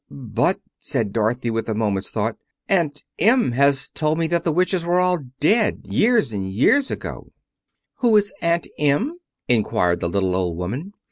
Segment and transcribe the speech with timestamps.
[0.09, 2.35] "But," said Dorothy, after a moment's thought,
[2.67, 7.31] "Aunt Em has told me that the witches were all dead—years and years ago."
[7.97, 10.93] "Who is Aunt Em?" inquired the little old woman.